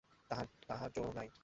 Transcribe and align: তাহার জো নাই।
তাহার 0.67 0.89
জো 0.95 1.03
নাই। 1.15 1.31